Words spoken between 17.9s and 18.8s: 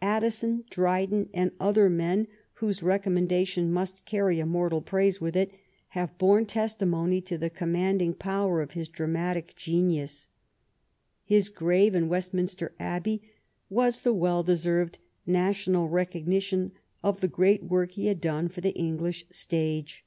he had done for the